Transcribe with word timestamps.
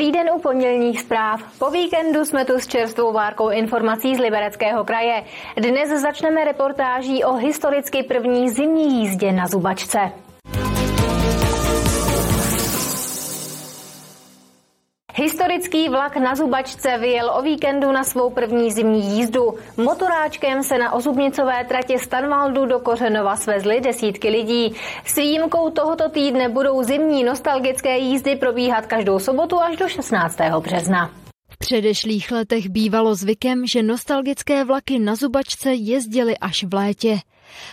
Dobrý 0.00 0.12
den 0.12 0.30
u 0.36 0.40
pondělních 0.40 1.00
zpráv. 1.00 1.58
Po 1.58 1.70
víkendu 1.70 2.24
jsme 2.24 2.44
tu 2.44 2.58
s 2.58 2.66
čerstvou 2.66 3.12
várkou 3.12 3.50
informací 3.50 4.14
z 4.16 4.18
Libereckého 4.18 4.84
kraje. 4.84 5.24
Dnes 5.56 6.00
začneme 6.00 6.44
reportáží 6.44 7.24
o 7.24 7.32
historicky 7.32 8.02
první 8.02 8.50
zimní 8.50 9.00
jízdě 9.00 9.32
na 9.32 9.46
Zubačce. 9.46 9.98
Historický 15.40 15.88
vlak 15.88 16.16
na 16.16 16.34
Zubačce 16.34 16.98
vyjel 16.98 17.30
o 17.38 17.42
víkendu 17.42 17.92
na 17.92 18.04
svou 18.04 18.30
první 18.30 18.72
zimní 18.72 19.16
jízdu. 19.16 19.54
Motoráčkem 19.76 20.62
se 20.62 20.78
na 20.78 20.92
ozubnicové 20.92 21.64
tratě 21.64 21.98
Stanvaldu 21.98 22.66
do 22.66 22.78
Kořenova 22.78 23.36
svezly 23.36 23.80
desítky 23.80 24.28
lidí. 24.28 24.74
S 25.04 25.16
výjimkou 25.16 25.70
tohoto 25.70 26.08
týdne 26.08 26.48
budou 26.48 26.82
zimní 26.82 27.24
nostalgické 27.24 27.98
jízdy 27.98 28.36
probíhat 28.36 28.86
každou 28.86 29.18
sobotu 29.18 29.60
až 29.60 29.76
do 29.76 29.88
16. 29.88 30.36
března. 30.60 31.10
V 31.50 31.58
předešlých 31.58 32.30
letech 32.30 32.68
bývalo 32.68 33.14
zvykem, 33.14 33.66
že 33.66 33.82
nostalgické 33.82 34.64
vlaky 34.64 34.98
na 34.98 35.14
Zubačce 35.14 35.72
jezdily 35.72 36.38
až 36.38 36.64
v 36.64 36.74
létě. 36.74 37.18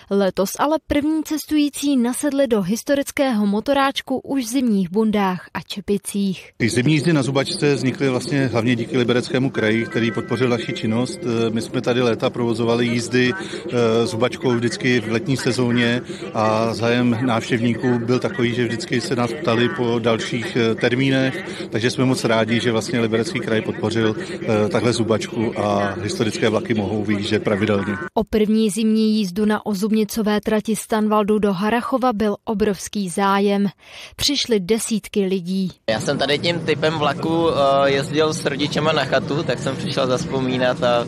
Letos 0.10 0.52
ale 0.60 0.78
první 0.88 1.24
cestující 1.24 1.98
nasedli 1.98 2.48
do 2.48 2.62
historického 2.62 3.46
motoráčku 3.46 4.20
už 4.20 4.44
v 4.44 4.48
zimních 4.48 4.92
bundách 4.92 5.50
a 5.54 5.62
čepicích. 5.62 6.52
Ty 6.58 6.70
zimní 6.70 6.94
jízdy 6.94 7.14
na 7.14 7.24
Zubačce 7.24 7.76
vznikly 7.76 8.10
vlastně 8.10 8.48
hlavně 8.48 8.76
díky 8.76 8.98
Libereckému 8.98 9.50
kraji, 9.50 9.86
který 9.86 10.12
podpořil 10.12 10.50
naši 10.50 10.74
činnost. 10.74 11.20
My 11.50 11.62
jsme 11.62 11.82
tady 11.82 12.02
léta 12.02 12.30
provozovali 12.30 12.86
jízdy 12.86 13.34
eh, 13.34 14.06
Zubačkou 14.06 14.52
vždycky 14.52 15.00
v 15.00 15.12
letní 15.12 15.38
sezóně 15.38 16.02
a 16.34 16.74
zájem 16.74 17.18
návštěvníků 17.26 18.00
byl 18.00 18.20
takový, 18.20 18.56
že 18.56 18.66
vždycky 18.66 19.02
se 19.02 19.16
nás 19.16 19.34
ptali 19.34 19.70
po 19.70 20.00
dalších 20.00 20.56
eh, 20.56 20.76
termínech, 20.76 21.46
takže 21.70 21.92
jsme 21.92 22.06
moc 22.06 22.24
rádi, 22.24 22.60
že 22.60 22.72
vlastně 22.72 23.00
Liberecký 23.00 23.40
kraj 23.40 23.62
podpořil 23.62 24.16
eh, 24.18 24.70
takhle 24.70 24.94
Zubačku 24.94 25.60
a 25.60 25.96
historické 26.02 26.50
vlaky 26.50 26.74
mohou 26.74 27.04
vyjíždět 27.04 27.44
pravidelně. 27.44 27.94
O 28.14 28.24
první 28.24 28.70
zimní 28.70 29.18
jízdu 29.18 29.46
na 29.46 29.66
ozubnicové 29.68 30.42
trati 30.42 30.76
Stanvaldu 30.76 31.40
do 31.40 31.54
Harachova 31.54 32.14
byl 32.14 32.36
obrovský 32.44 33.10
zájem. 33.10 33.68
Přišly 34.16 34.60
desítky 34.60 35.26
lidí. 35.26 35.72
Já 35.90 36.00
jsem 36.00 36.18
tady 36.18 36.40
tím 36.40 36.60
typem 36.60 36.94
vlaku 37.00 37.50
eh, 37.50 37.90
jezdil 37.92 38.34
s 38.34 38.46
rodičema 38.46 38.92
na 38.92 39.06
chatu, 39.06 39.44
tak 39.44 39.60
jsem 39.60 39.76
přišel 39.76 40.08
zaspomínat 40.08 40.84
a 40.84 41.08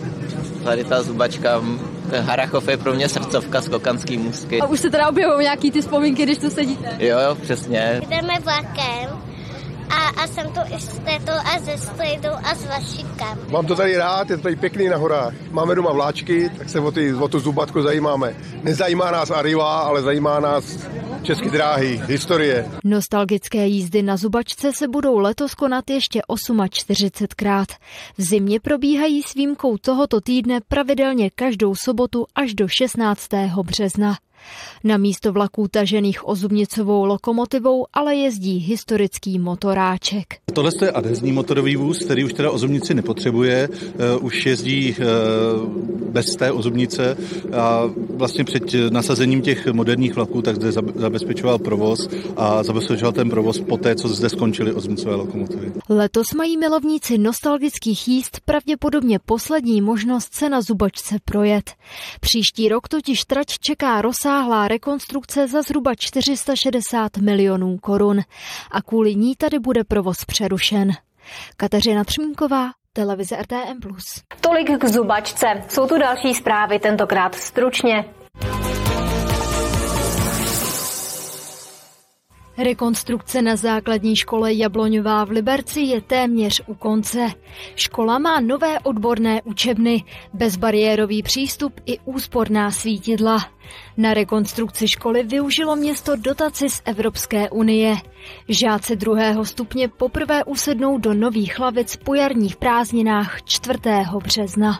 tady 0.63 0.83
ta 0.83 1.03
zubačka 1.03 1.61
Harachov 2.19 2.67
je 2.67 2.77
pro 2.77 2.93
mě 2.93 3.09
srdcovka 3.09 3.61
z 3.61 3.69
Kokanský 3.69 4.17
můstky. 4.17 4.61
A 4.61 4.65
už 4.65 4.79
se 4.79 4.89
teda 4.89 5.09
objevují 5.09 5.43
nějaký 5.43 5.71
ty 5.71 5.81
vzpomínky, 5.81 6.23
když 6.23 6.37
tu 6.37 6.49
sedíte? 6.49 6.97
Jo, 6.99 7.19
jo, 7.19 7.35
přesně. 7.35 8.01
Jdeme 8.09 8.33
vlakem 8.43 9.28
a, 9.89 10.21
a 10.23 10.27
jsem 10.27 10.47
tu 10.47 10.59
i 10.75 10.81
s 10.81 10.87
tetou 10.87 11.39
a 11.55 11.59
ze 11.59 11.77
Strejdou 11.77 12.33
a 12.43 12.55
s 12.55 12.65
Vašikem. 12.65 13.39
Mám 13.49 13.65
to 13.65 13.75
tady 13.75 13.97
rád, 13.97 14.29
je 14.29 14.37
to 14.37 14.43
tady 14.43 14.55
pěkný 14.55 14.89
na 14.89 14.97
horách. 14.97 15.33
Máme 15.51 15.75
doma 15.75 15.91
vláčky, 15.91 16.49
tak 16.57 16.69
se 16.69 16.79
o, 16.79 16.91
ty, 16.91 17.13
o 17.13 17.27
tu 17.27 17.39
zubatku 17.39 17.81
zajímáme. 17.81 18.35
Nezajímá 18.63 19.11
nás 19.11 19.31
Arriva, 19.31 19.79
ale 19.79 20.01
zajímá 20.01 20.39
nás 20.39 20.87
České 21.23 21.49
dráhy, 21.49 22.01
historie. 22.05 22.71
Nostalgické 22.83 23.67
jízdy 23.67 24.03
na 24.03 24.17
Zubačce 24.17 24.71
se 24.73 24.87
budou 24.87 25.17
letos 25.17 25.55
konat 25.55 25.89
ještě 25.89 26.21
48krát. 26.29 27.65
V 28.17 28.21
zimě 28.21 28.59
probíhají 28.59 29.23
s 29.23 29.33
výjimkou 29.33 29.77
tohoto 29.77 30.21
týdne 30.21 30.59
pravidelně 30.67 31.29
každou 31.29 31.75
sobotu 31.75 32.25
až 32.35 32.53
do 32.53 32.67
16. 32.67 33.29
března. 33.63 34.15
Na 34.83 34.97
místo 34.97 35.33
vlaků 35.33 35.67
tažených 35.67 36.27
ozubnicovou 36.27 37.05
lokomotivou 37.05 37.85
ale 37.93 38.15
jezdí 38.15 38.57
historický 38.57 39.39
motoráček. 39.39 40.25
Tohle 40.53 40.71
je 40.81 40.91
adhezní 40.91 41.31
motorový 41.31 41.75
vůz, 41.75 41.99
který 42.05 42.23
už 42.23 42.33
teda 42.33 42.51
ozubnici 42.51 42.93
nepotřebuje, 42.93 43.69
uh, 43.69 44.25
už 44.25 44.45
jezdí 44.45 44.95
uh, 44.95 45.05
bez 46.11 46.25
té 46.35 46.51
ozubnice 46.51 47.17
a 47.57 47.83
vlastně 48.09 48.43
před 48.43 48.63
nasazením 48.89 49.41
těch 49.41 49.67
moderních 49.67 50.15
vlaků 50.15 50.41
tak 50.41 50.55
zde 50.55 50.71
zabezpečoval 50.95 51.59
provoz 51.59 52.09
a 52.37 52.63
zabezpečoval 52.63 53.11
ten 53.11 53.29
provoz 53.29 53.59
poté, 53.59 53.95
co 53.95 54.07
zde 54.07 54.29
skončily 54.29 54.73
ozubnicové 54.73 55.15
lokomotivy. 55.15 55.71
Letos 55.89 56.33
mají 56.33 56.57
milovníci 56.57 57.17
nostalgických 57.17 58.07
jízd 58.07 58.39
pravděpodobně 58.45 59.19
poslední 59.25 59.81
možnost 59.81 60.33
se 60.33 60.49
na 60.49 60.61
zubačce 60.61 61.15
projet. 61.25 61.71
Příští 62.19 62.69
rok 62.69 62.87
totiž 62.87 63.21
trať 63.21 63.47
čeká 63.59 64.01
rozsáhlá 64.01 64.28
rekonstrukce 64.67 65.47
za 65.47 65.61
zhruba 65.61 65.95
460 65.95 67.17
milionů 67.17 67.77
korun 67.77 68.19
a 68.71 68.81
kvůli 68.81 69.15
ní 69.15 69.35
tady 69.35 69.59
bude 69.59 69.83
provoz 69.83 70.25
přerušen. 70.25 70.91
Kateřina 71.57 72.03
Třmínková, 72.03 72.69
televize 72.93 73.37
RTM+. 73.41 73.79
Tolik 74.41 74.77
k 74.77 74.85
zubačce. 74.85 75.47
Jsou 75.67 75.87
tu 75.87 75.97
další 75.97 76.33
zprávy, 76.33 76.79
tentokrát 76.79 77.35
stručně. 77.35 78.05
Rekonstrukce 82.63 83.41
na 83.41 83.55
základní 83.55 84.15
škole 84.15 84.53
Jabloňová 84.53 85.25
v 85.25 85.29
Liberci 85.29 85.81
je 85.81 86.01
téměř 86.01 86.61
u 86.67 86.73
konce. 86.73 87.27
Škola 87.75 88.19
má 88.19 88.39
nové 88.39 88.79
odborné 88.79 89.41
učebny, 89.43 90.03
bezbariérový 90.33 91.23
přístup 91.23 91.73
i 91.85 91.99
úsporná 92.05 92.71
svítidla. 92.71 93.37
Na 93.97 94.13
rekonstrukci 94.13 94.87
školy 94.87 95.23
využilo 95.23 95.75
město 95.75 96.15
dotaci 96.15 96.69
z 96.69 96.81
Evropské 96.85 97.49
unie. 97.49 97.95
Žáci 98.49 98.95
druhého 98.95 99.45
stupně 99.45 99.87
poprvé 99.87 100.43
usednou 100.43 100.97
do 100.97 101.13
nových 101.13 101.59
lavic 101.59 101.95
po 101.95 102.13
jarních 102.13 102.55
prázdninách 102.55 103.43
4. 103.43 103.79
března. 104.23 104.79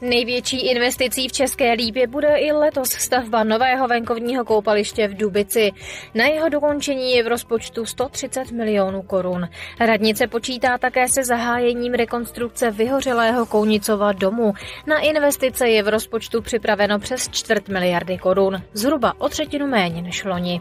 Největší 0.00 0.68
investicí 0.70 1.28
v 1.28 1.32
České 1.32 1.72
Lípě 1.72 2.06
bude 2.06 2.36
i 2.36 2.52
letos 2.52 2.88
stavba 2.88 3.44
nového 3.44 3.88
venkovního 3.88 4.44
koupaliště 4.44 5.08
v 5.08 5.16
Dubici. 5.16 5.72
Na 6.14 6.24
jeho 6.24 6.48
dokončení 6.48 7.12
je 7.12 7.24
v 7.24 7.26
rozpočtu 7.26 7.86
130 7.86 8.50
milionů 8.50 9.02
korun. 9.02 9.48
Radnice 9.80 10.26
počítá 10.26 10.78
také 10.78 11.08
se 11.08 11.24
zahájením 11.24 11.94
rekonstrukce 11.94 12.70
vyhořelého 12.70 13.46
Kounicova 13.46 14.12
domu. 14.12 14.54
Na 14.86 14.98
investice 14.98 15.68
je 15.68 15.82
v 15.82 15.88
rozpočtu 15.88 16.42
připraveno 16.42 16.98
přes 16.98 17.28
čtvrt 17.28 17.68
miliardy 17.68 18.18
korun, 18.18 18.62
zhruba 18.72 19.14
o 19.18 19.28
třetinu 19.28 19.66
méně 19.66 20.02
než 20.02 20.24
loni. 20.24 20.60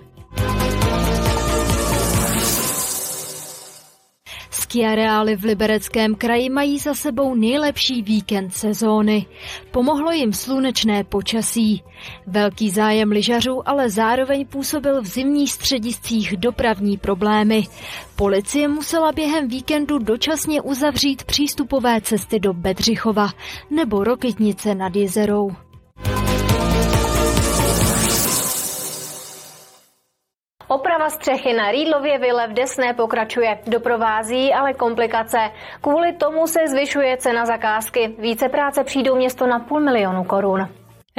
Skiareály 4.67 5.35
v 5.35 5.44
Libereckém 5.44 6.16
kraji 6.16 6.50
mají 6.50 6.79
za 6.79 6.94
sebou 6.94 7.35
nejlepší 7.35 8.01
víkend 8.01 8.53
sezóny. 8.53 9.25
Pomohlo 9.72 10.11
jim 10.11 10.33
slunečné 10.33 11.03
počasí. 11.03 11.83
Velký 12.28 12.69
zájem 12.69 13.11
lyžařů 13.11 13.69
ale 13.69 13.89
zároveň 13.89 14.45
působil 14.45 15.01
v 15.01 15.06
zimních 15.06 15.51
střediscích 15.51 16.38
dopravní 16.38 16.97
problémy. 16.97 17.63
Policie 18.16 18.67
musela 18.67 19.11
během 19.11 19.47
víkendu 19.47 19.97
dočasně 19.97 20.61
uzavřít 20.61 21.23
přístupové 21.23 22.01
cesty 22.01 22.39
do 22.39 22.53
Bedřichova 22.53 23.29
nebo 23.69 24.03
Rokytnice 24.03 24.75
nad 24.75 24.95
jezerou. 24.95 25.66
Oprava 30.68 31.10
střechy 31.10 31.54
na 31.54 31.72
Rýdlově 31.72 32.19
vile 32.19 32.48
v 32.48 32.54
Desné 32.54 32.94
pokračuje. 32.94 33.60
Doprovází 33.68 34.54
ale 34.54 34.74
komplikace. 34.74 35.38
Kvůli 35.81 36.14
tomu 36.14 36.48
se 36.48 36.60
zvyšuje 36.68 37.18
cena 37.18 37.46
zakázky. 37.46 38.16
Více 38.19 38.50
práce 38.50 38.84
přijdou 38.84 39.16
město 39.16 39.48
na 39.48 39.60
půl 39.60 39.80
milionu 39.80 40.24
korun. 40.24 40.68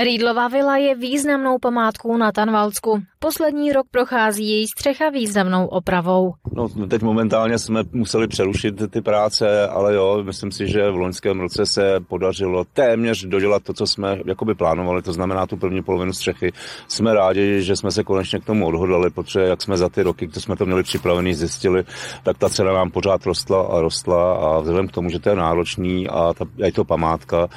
Rýdlová 0.05 0.49
vila 0.49 0.77
je 0.77 0.95
významnou 0.95 1.59
památkou 1.59 2.17
na 2.17 2.33
Tanvalsku. 2.33 3.03
Poslední 3.19 3.73
rok 3.73 3.87
prochází 3.91 4.51
její 4.51 4.67
střecha 4.69 5.11
významnou 5.11 5.67
opravou. 5.67 6.33
No, 6.53 6.69
teď 6.69 7.03
momentálně 7.03 7.59
jsme 7.59 7.83
museli 7.93 8.29
přerušit 8.29 8.75
ty 8.91 9.01
práce, 9.01 9.69
ale 9.69 9.95
jo, 9.95 10.23
myslím 10.23 10.53
si, 10.53 10.69
že 10.69 10.91
v 10.91 10.97
loňském 10.97 11.41
roce 11.41 11.67
se 11.67 12.01
podařilo 12.09 12.65
téměř 12.65 13.25
dodělat 13.25 13.63
to, 13.63 13.73
co 13.73 13.87
jsme 13.87 14.19
jakoby 14.27 14.55
plánovali, 14.55 15.03
to 15.03 15.13
znamená 15.13 15.47
tu 15.47 15.57
první 15.57 15.83
polovinu 15.83 16.13
střechy. 16.13 16.53
Jsme 16.89 17.15
rádi, 17.15 17.63
že 17.63 17.77
jsme 17.77 17.91
se 17.91 18.05
konečně 18.05 18.39
k 18.39 18.45
tomu 18.45 18.67
odhodlali, 18.67 19.11
protože 19.11 19.41
jak 19.41 19.63
jsme 19.63 19.77
za 19.77 19.89
ty 19.89 20.03
roky, 20.03 20.27
kdy 20.27 20.41
jsme 20.41 20.57
to 20.57 20.67
měli 20.67 20.83
připravený, 20.83 21.35
zjistili, 21.35 21.85
tak 22.23 22.39
ta 22.39 22.49
cena 22.49 22.73
nám 22.73 22.91
pořád 22.91 23.27
rostla 23.27 23.63
a 23.63 23.81
rostla 23.81 24.35
a 24.35 24.61
vzhledem 24.61 24.89
k 24.89 24.93
tomu, 24.93 25.11
že 25.11 25.19
to 25.19 25.31
je 25.31 25.37
náročný 25.37 26.09
a 26.09 26.35
ta, 26.35 26.45
je 26.57 26.73
to 26.73 26.85
památka, 26.85 27.49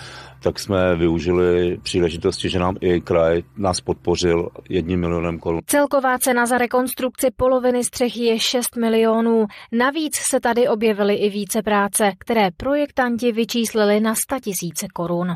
tak 0.43 0.59
jsme 0.59 0.95
využili 0.95 1.77
příležitosti, 1.83 2.49
že 2.49 2.59
nám 2.59 2.75
i 2.81 3.01
kraj 3.01 3.43
nás 3.57 3.81
podpořil 3.81 4.49
jedním 4.69 4.99
milionem 4.99 5.39
korun. 5.39 5.61
Celková 5.65 6.17
cena 6.17 6.45
za 6.45 6.57
rekonstrukci 6.57 7.27
poloviny 7.37 7.83
střechy 7.83 8.23
je 8.23 8.39
6 8.39 8.75
milionů. 8.75 9.45
Navíc 9.71 10.15
se 10.15 10.39
tady 10.39 10.67
objevily 10.67 11.15
i 11.15 11.29
více 11.29 11.61
práce, 11.61 12.11
které 12.19 12.49
projektanti 12.57 13.31
vyčíslili 13.31 13.99
na 13.99 14.15
100 14.15 14.39
tisíce 14.39 14.87
korun. 14.93 15.27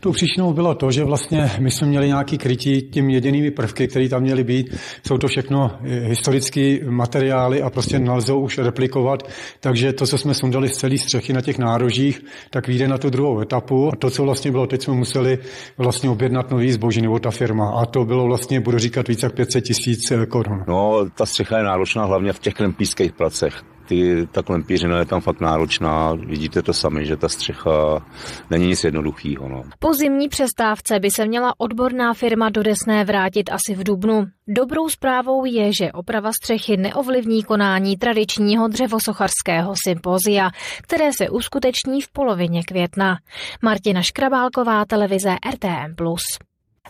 Tou 0.00 0.12
příčinou 0.12 0.52
bylo 0.52 0.74
to, 0.74 0.90
že 0.90 1.04
vlastně 1.04 1.50
my 1.58 1.70
jsme 1.70 1.86
měli 1.86 2.06
nějaký 2.06 2.38
krytí 2.38 2.82
tím 2.82 3.10
jedinými 3.10 3.50
prvky, 3.50 3.88
které 3.88 4.08
tam 4.08 4.22
měly 4.22 4.44
být. 4.44 4.76
Jsou 5.06 5.18
to 5.18 5.28
všechno 5.28 5.70
eh, 5.84 6.08
historické 6.08 6.78
materiály 6.88 7.62
a 7.62 7.70
prostě 7.70 7.98
nelze 7.98 8.32
už 8.32 8.58
replikovat. 8.58 9.22
Takže 9.60 9.92
to, 9.92 10.06
co 10.06 10.18
jsme 10.18 10.34
sundali 10.34 10.68
z 10.68 10.76
celé 10.76 10.98
střechy 10.98 11.32
na 11.32 11.40
těch 11.40 11.58
nárožích, 11.58 12.24
tak 12.50 12.68
vyjde 12.68 12.88
na 12.88 12.98
tu 12.98 13.10
druhou 13.10 13.40
etapu. 13.40 13.88
A 13.92 13.96
to, 13.96 14.10
co 14.10 14.22
vlastně 14.22 14.50
bylo, 14.50 14.66
teď 14.66 14.82
jsme 14.82 14.94
museli 14.94 15.38
vlastně 15.78 16.10
objednat 16.10 16.50
nový 16.50 16.72
zboží 16.72 17.02
nebo 17.02 17.18
ta 17.18 17.30
firma. 17.30 17.70
A 17.70 17.86
to 17.86 18.04
bylo 18.04 18.26
vlastně, 18.26 18.60
budu 18.60 18.78
říkat, 18.78 19.08
více 19.08 19.26
jak 19.26 19.34
500 19.34 19.64
tisíc 19.64 20.10
eh, 20.10 20.26
korun. 20.26 20.64
No, 20.68 21.06
ta 21.14 21.26
střecha 21.26 21.58
je 21.58 21.64
náročná 21.64 22.04
hlavně 22.04 22.32
v 22.32 22.38
těch 22.38 22.54
klempíských 22.54 23.12
pracech 23.12 23.75
ty, 23.88 24.28
ta 24.32 24.42
klempířina 24.42 24.98
je 24.98 25.04
tam 25.04 25.20
fakt 25.20 25.40
náročná. 25.40 26.14
Vidíte 26.14 26.62
to 26.62 26.72
sami, 26.72 27.06
že 27.06 27.16
ta 27.16 27.28
střecha 27.28 28.06
není 28.50 28.66
nic 28.66 28.84
jednoduchého. 28.84 29.48
No. 29.48 29.62
Po 29.78 29.94
zimní 29.94 30.28
přestávce 30.28 30.98
by 31.00 31.10
se 31.10 31.26
měla 31.26 31.54
odborná 31.58 32.14
firma 32.14 32.50
do 32.50 32.62
Desné 32.62 33.04
vrátit 33.04 33.50
asi 33.52 33.74
v 33.74 33.84
Dubnu. 33.84 34.26
Dobrou 34.48 34.88
zprávou 34.88 35.44
je, 35.44 35.72
že 35.72 35.92
oprava 35.92 36.32
střechy 36.32 36.76
neovlivní 36.76 37.42
konání 37.42 37.96
tradičního 37.96 38.68
dřevosocharského 38.68 39.74
sympózia, 39.84 40.50
které 40.82 41.12
se 41.12 41.30
uskuteční 41.30 42.00
v 42.00 42.08
polovině 42.08 42.62
května. 42.62 43.18
Martina 43.62 44.02
Škrabálková, 44.02 44.84
televize 44.84 45.36
RTM+. 45.52 45.94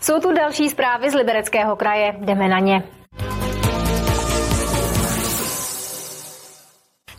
Jsou 0.01 0.19
tu 0.19 0.33
další 0.33 0.69
zprávy 0.69 1.11
z 1.11 1.13
Libereckého 1.13 1.75
kraje. 1.75 2.15
Jdeme 2.21 2.47
na 2.47 2.59
ně. 2.59 2.96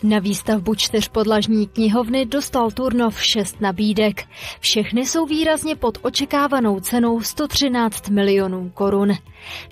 Na 0.03 0.19
výstavbu 0.19 0.75
čtyřpodlažní 0.75 1.67
knihovny 1.67 2.27
dostal 2.27 2.71
Turnov 2.71 3.23
šest 3.23 3.61
nabídek. 3.61 4.25
Všechny 4.61 5.07
jsou 5.07 5.27
výrazně 5.27 5.77
pod 5.77 5.99
očekávanou 6.03 6.81
cenou 6.81 7.21
113 7.21 8.09
milionů 8.09 8.71
korun. 8.75 9.13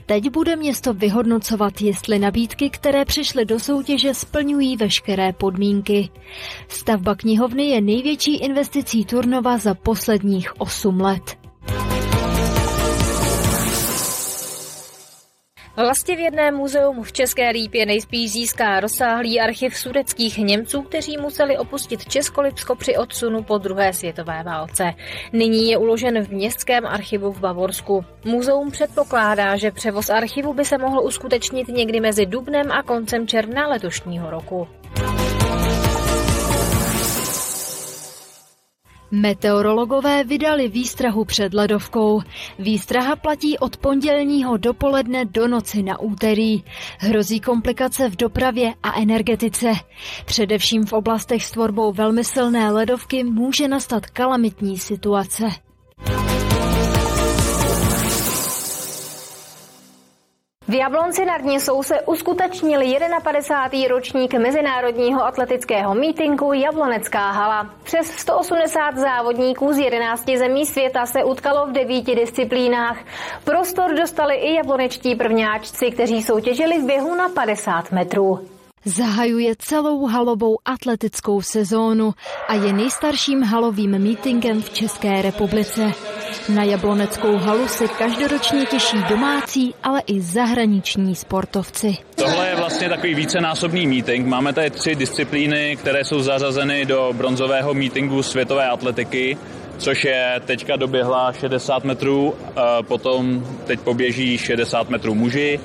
Teď 0.07 0.31
bude 0.31 0.57
město 0.57 0.95
vyhodnocovat, 0.95 1.81
jestli 1.81 2.19
nabídky, 2.19 2.71
které 2.71 3.05
přišly 3.05 3.45
do 3.45 3.61
soutěže, 3.61 4.15
splňují 4.15 4.77
veškeré 4.77 5.33
podmínky. 5.33 6.09
Stavba 6.69 7.15
knihovny 7.15 7.67
je 7.67 7.81
největší 7.81 8.37
investicí 8.37 9.05
Turnova 9.05 9.59
za 9.59 9.75
posledních 9.75 10.61
8 10.61 11.01
let. 11.01 11.46
Vlastivědné 15.77 16.51
muzeum 16.51 17.03
v 17.03 17.13
České 17.13 17.51
Lípě 17.51 17.87
nejspíš 17.87 18.33
získá 18.33 18.81
rozsáhlý 18.81 19.41
archiv 19.41 19.77
sudeckých 19.77 20.39
Němců, 20.39 20.83
kteří 20.83 21.17
museli 21.17 21.59
opustit 21.59 22.09
Českolipsko 22.09 22.75
při 22.75 22.97
odsunu 22.97 23.43
po 23.43 23.59
druhé 23.59 23.93
světové 23.93 24.43
válce. 24.43 24.95
Nyní 25.33 25.71
je 25.71 25.79
uložen 25.79 26.25
v 26.25 26.31
Městském 26.31 26.87
archivu 26.87 27.33
v 27.33 27.41
Bavorsku. 27.41 28.05
Muzeum 28.25 28.71
předpokládá, 28.71 29.57
že 29.57 29.71
převoz 29.71 30.11
archivu 30.11 30.55
by 30.55 30.65
se 30.65 30.79
mohl 30.79 31.01
uskutečnit 31.01 31.69
někdy 31.69 32.01
mezi 32.01 32.27
dubnem 32.27 32.73
a 32.73 32.83
koncem 32.83 33.27
června 33.27 33.67
letošního 33.67 34.31
roku. 34.31 34.69
Meteorologové 39.11 40.25
vydali 40.25 40.69
výstrahu 40.69 41.25
před 41.25 41.55
ledovkou. 41.55 42.21
Výstraha 42.59 43.17
platí 43.17 43.59
od 43.59 43.77
pondělního 43.77 44.57
dopoledne 44.57 45.25
do 45.25 45.49
noci 45.49 45.83
na 45.83 46.01
úterý. 46.01 46.65
Hrozí 46.99 47.41
komplikace 47.41 48.09
v 48.11 48.17
dopravě 48.17 48.75
a 48.83 49.01
energetice. 49.01 49.73
Především 50.25 50.87
v 50.87 50.93
oblastech 50.93 51.45
s 51.45 51.51
tvorbou 51.51 51.93
velmi 51.93 52.25
silné 52.25 52.71
ledovky 52.71 53.25
může 53.25 53.69
nastat 53.69 54.07
kalamitní 54.07 54.79
situace. 54.79 55.66
V 60.69 60.75
Jablonci 60.75 61.25
nad 61.25 61.43
Nisou 61.43 61.83
se 61.83 62.01
uskutečnil 62.01 62.81
51. 63.23 63.89
ročník 63.89 64.35
Mezinárodního 64.35 65.25
atletického 65.25 65.95
mítinku 65.95 66.53
Jablonecká 66.53 67.31
hala. 67.31 67.71
Přes 67.83 68.07
180 68.07 68.97
závodníků 68.97 69.73
z 69.73 69.79
11 69.79 70.31
zemí 70.39 70.67
světa 70.67 71.07
se 71.07 71.25
utkalo 71.25 71.67
v 71.67 71.73
devíti 71.73 72.15
disciplínách. 72.15 72.99
Prostor 73.45 73.95
dostali 73.95 74.35
i 74.35 74.55
jablonečtí 74.55 75.15
prvňáčci, 75.15 75.91
kteří 75.91 76.23
soutěžili 76.23 76.79
v 76.79 76.87
běhu 76.87 77.15
na 77.15 77.29
50 77.29 77.93
metrů. 77.93 78.39
Zahajuje 78.85 79.55
celou 79.59 80.07
halovou 80.07 80.57
atletickou 80.65 81.43
sezónu 81.43 82.13
a 82.49 82.55
je 82.55 82.73
nejstarším 82.73 83.43
halovým 83.43 83.99
mítinkem 83.99 84.63
v 84.63 84.71
České 84.71 85.23
republice. 85.23 85.93
Na 86.49 86.65
Jabloneckou 86.65 87.37
halu 87.37 87.69
se 87.69 87.89
každoročně 87.89 88.67
těší 88.67 88.97
domácí, 89.09 89.75
ale 89.83 90.03
i 90.07 90.21
zahraniční 90.21 91.15
sportovci. 91.15 91.97
Tohle 92.15 92.49
je 92.49 92.57
vlastně 92.57 92.89
takový 92.89 93.15
vícenásobný 93.15 93.87
meeting. 93.87 94.27
Máme 94.27 94.53
tady 94.53 94.71
tři 94.71 94.95
disciplíny, 94.95 95.77
které 95.77 96.05
jsou 96.05 96.23
zařazeny 96.23 96.87
do 96.87 97.13
bronzového 97.17 97.75
meetingu 97.75 98.23
světové 98.23 98.69
atletiky 98.69 99.37
což 99.79 100.05
je 100.05 100.41
teďka 100.45 100.77
doběhla 100.77 101.33
60 101.33 101.85
metrů, 101.85 102.35
potom 102.89 103.47
teď 103.67 103.81
poběží 103.81 104.39
60 104.39 104.89
metrů 104.89 105.15
muži 105.15 105.61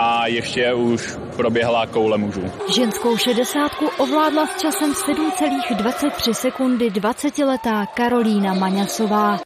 a 0.00 0.26
ještě 0.26 0.74
už 0.74 1.16
proběhla 1.36 1.86
koule 1.86 2.18
mužů. 2.18 2.42
Ženskou 2.74 3.16
šedesátku 3.16 3.86
ovládla 3.98 4.46
s 4.46 4.60
časem 4.60 4.92
7,23 4.92 6.32
sekundy 6.32 6.90
20-letá 6.90 7.86
Karolína 7.94 8.54
Maňasová. 8.54 9.40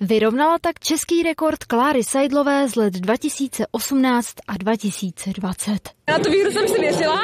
Vyrovnala 0.00 0.58
tak 0.60 0.78
český 0.80 1.22
rekord 1.22 1.64
Kláry 1.64 2.04
Seidlové 2.04 2.68
z 2.68 2.76
let 2.76 2.94
2018 2.94 4.34
a 4.48 4.56
2020. 4.56 6.01
Na 6.08 6.18
tu 6.18 6.30
výhru 6.30 6.50
jsem 6.50 6.68
si 6.68 6.80
věřila, 6.80 7.20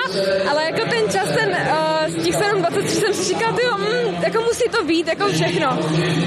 ale 0.50 0.64
jako 0.64 0.90
ten 0.90 1.10
čas, 1.10 1.28
ten 1.28 1.48
uh, 1.48 2.20
z 2.20 2.24
těch 2.24 2.34
7,23 2.34 2.86
jsem 2.86 3.14
si 3.14 3.24
říkala, 3.24 3.56
ty 3.56 3.62
mm, 3.78 4.14
jako 4.22 4.42
musí 4.42 4.64
to 4.70 4.84
být, 4.84 5.06
jako 5.06 5.28
všechno. 5.28 5.78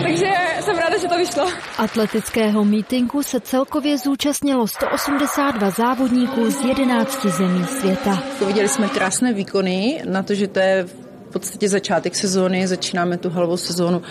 Takže 0.03 0.31
jsem 0.59 0.77
ráda, 0.77 0.97
že 0.97 1.07
to 1.07 1.17
vyšlo. 1.17 1.47
Atletického 1.77 2.65
mítinku 2.65 3.23
se 3.23 3.39
celkově 3.39 3.97
zúčastnilo 3.97 4.67
182 4.67 5.69
závodníků 5.69 6.51
z 6.51 6.65
11 6.65 7.25
zemí 7.25 7.65
světa. 7.65 8.23
Viděli 8.47 8.69
jsme 8.69 8.89
krásné 8.89 9.33
výkony 9.33 10.03
na 10.05 10.23
to, 10.23 10.33
že 10.33 10.47
to 10.47 10.59
je 10.59 10.83
v 11.29 11.33
podstatě 11.33 11.69
začátek 11.69 12.15
sezóny, 12.15 12.67
začínáme 12.67 13.17
tu 13.17 13.29
halovou 13.29 13.57
sezónu 13.57 14.01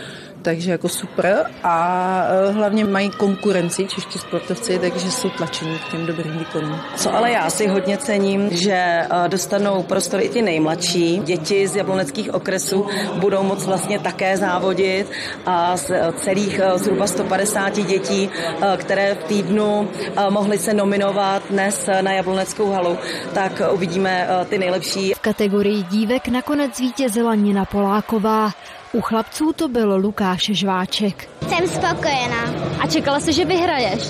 takže 0.43 0.71
jako 0.71 0.89
super 0.89 1.47
a 1.63 2.25
e, 2.49 2.53
hlavně 2.53 2.85
mají 2.85 3.11
konkurenci 3.11 3.87
čeští 3.87 4.19
sportovci, 4.19 4.79
takže 4.79 5.11
jsou 5.11 5.31
tlačení 5.31 5.79
k 5.79 5.91
těm 5.91 6.07
dobrým 6.07 6.39
výkonům. 6.39 6.81
Co 6.97 7.15
ale 7.15 7.31
já 7.31 7.51
si 7.51 7.69
hodně 7.69 7.99
cením, 7.99 8.49
že 8.51 8.73
e, 8.73 9.07
dostanou 9.29 9.83
prostor 9.83 10.21
i 10.21 10.29
ty 10.29 10.43
nejmladší. 10.43 11.19
Děti 11.25 11.69
z 11.69 11.77
jabloneckých 11.77 12.35
okresů 12.35 12.87
budou 13.15 13.43
moc 13.43 13.67
vlastně 13.67 13.99
také 13.99 14.37
závodit 14.37 15.11
a 15.47 15.77
z 15.77 15.91
e, 15.91 16.13
celých 16.13 16.61
zhruba 16.75 17.07
150 17.07 17.71
dětí, 17.71 18.31
které 18.77 19.15
v 19.15 19.25
týdnu 19.25 19.89
mohly 20.31 20.59
se 20.59 20.75
nominovat 20.75 21.43
dnes 21.51 21.89
na 22.01 22.13
jabloneckou 22.13 22.73
halu, 22.73 22.99
tak 23.35 23.63
uvidíme 23.73 24.29
ty 24.49 24.59
nejlepší. 24.59 25.15
V 25.15 25.21
kategorii 25.21 25.83
dívek 25.83 26.29
nakonec 26.29 26.81
vítězila 26.81 27.35
Nina 27.35 27.65
Poláková. 27.65 28.51
U 28.93 29.01
chlapců 29.01 29.53
to 29.53 29.69
byl 29.69 29.97
Lukáš 29.97 30.51
Žváček. 30.53 31.31
Jsem 31.49 31.69
spokojená. 31.69 32.45
A 32.81 32.87
čekala 32.87 33.21
jsi, 33.21 33.33
že 33.33 33.45
vyhraješ? 33.45 34.03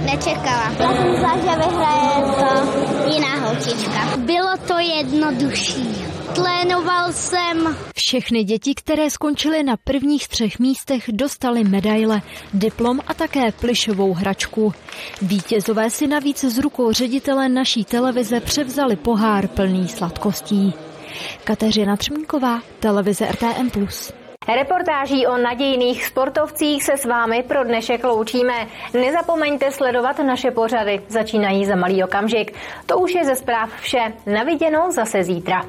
Nečekala. 0.00 0.72
Já 0.78 0.92
jsem 0.94 1.10
myslela, 1.10 1.36
že 1.36 1.68
vyhraje 1.68 2.34
to 2.36 3.10
jiná 3.10 3.36
holčička. 3.36 4.16
Bylo 4.16 4.56
to 4.68 4.78
jednodušší. 4.78 6.06
Tlénoval 6.34 7.12
jsem. 7.12 7.76
Všechny 7.94 8.44
děti, 8.44 8.74
které 8.74 9.10
skončily 9.10 9.62
na 9.62 9.76
prvních 9.84 10.28
třech 10.28 10.58
místech, 10.58 11.04
dostaly 11.12 11.64
medaile, 11.64 12.22
diplom 12.54 13.00
a 13.06 13.14
také 13.14 13.52
plišovou 13.52 14.14
hračku. 14.14 14.74
Vítězové 15.22 15.90
si 15.90 16.06
navíc 16.06 16.44
z 16.44 16.58
rukou 16.58 16.92
ředitele 16.92 17.48
naší 17.48 17.84
televize 17.84 18.40
převzali 18.40 18.96
pohár 18.96 19.48
plný 19.48 19.88
sladkostí. 19.88 20.74
Kateřina 21.44 21.96
Třmínková, 21.96 22.60
televize 22.80 23.26
RTM+. 23.26 23.70
Reportáží 24.54 25.26
o 25.26 25.38
nadějných 25.38 26.04
sportovcích 26.04 26.84
se 26.84 26.96
s 26.96 27.04
vámi 27.04 27.42
pro 27.42 27.64
dnešek 27.64 28.04
loučíme. 28.04 28.66
Nezapomeňte 28.94 29.70
sledovat 29.70 30.18
naše 30.18 30.50
pořady. 30.50 31.00
Začínají 31.08 31.66
za 31.66 31.76
malý 31.76 32.04
okamžik. 32.04 32.54
To 32.86 32.98
už 32.98 33.14
je 33.14 33.24
ze 33.24 33.34
zpráv 33.34 33.70
vše. 33.80 34.12
Naviděno 34.26 34.92
zase 34.92 35.24
zítra. 35.24 35.64